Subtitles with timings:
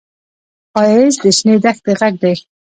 [0.71, 2.33] ښایست د شنې دښتې غږ دی